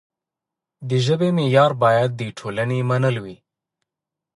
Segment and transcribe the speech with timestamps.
[0.89, 3.37] د ژبې معیار باید د ټولنې منل وي.